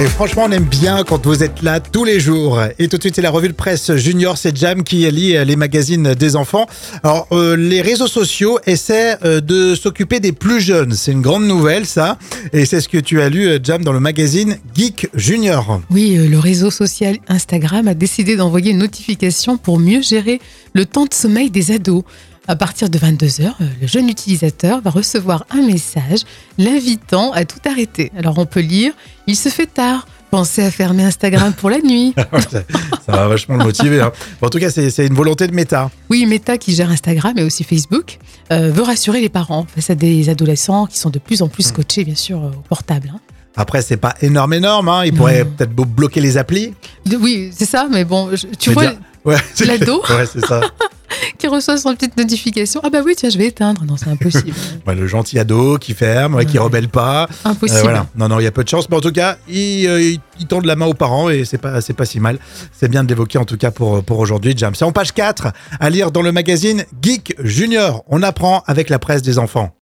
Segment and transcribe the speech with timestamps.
[0.00, 2.60] Et franchement, on aime bien quand vous êtes là tous les jours.
[2.78, 5.56] Et tout de suite, c'est la revue de presse Junior, c'est Jam qui lit les
[5.56, 6.66] magazines des enfants.
[7.04, 10.92] Alors, euh, les réseaux sociaux essaient euh, de s'occuper des plus jeunes.
[10.94, 12.18] C'est une grande nouvelle, ça.
[12.52, 15.80] Et c'est ce que tu as lu, euh, Jam, dans le magazine Geek Junior.
[15.90, 20.40] Oui, euh, le réseau social Instagram a décidé d'envoyer une notification pour mieux gérer
[20.72, 22.02] le temps de sommeil des ados.
[22.48, 26.20] À partir de 22h, le jeune utilisateur va recevoir un message
[26.58, 28.10] l'invitant à tout arrêter.
[28.18, 28.92] Alors on peut lire
[29.26, 30.06] Il se fait tard.
[30.32, 32.14] Pensez à fermer Instagram pour la nuit.
[32.50, 32.62] ça,
[33.04, 34.00] ça va vachement le motiver.
[34.00, 34.12] hein.
[34.40, 35.90] Bon, en tout cas, c'est une volonté de méta.
[36.08, 38.18] Oui, Meta, qui gère Instagram et aussi Facebook,
[38.50, 41.64] euh, veut rassurer les parents face à des adolescents qui sont de plus en plus
[41.64, 43.12] scotchés, bien sûr, euh, au portable.
[43.14, 43.20] hein.
[43.56, 44.88] Après, c'est pas énorme, énorme.
[44.88, 45.04] Hein.
[45.04, 46.72] Ils pourraient peut-être blo- bloquer les applis.
[47.20, 48.92] Oui, c'est ça, mais bon, je- tu Mais vois
[49.26, 49.36] Ouais,
[49.66, 50.62] l'ado Ouais, c'est ça.
[51.42, 52.80] qui reçoit son petite notification.
[52.84, 53.82] Ah bah oui, tiens, je vais éteindre.
[53.84, 54.52] Non, c'est impossible.
[54.86, 57.28] Ouais, le gentil ado qui ferme, ouais, qui rebelle pas.
[57.44, 57.80] impossible.
[57.80, 58.06] Euh, voilà.
[58.14, 58.88] Non, non, il y a peu de chance.
[58.88, 61.80] Mais en tout cas, ils, euh, ils tendent la main aux parents et c'est pas,
[61.80, 62.38] c'est pas si mal.
[62.72, 64.74] C'est bien de l'évoquer en tout cas pour, pour aujourd'hui, Jam.
[64.76, 65.48] C'est en page 4
[65.80, 68.04] à lire dans le magazine Geek Junior.
[68.08, 69.74] On apprend avec la presse des enfants.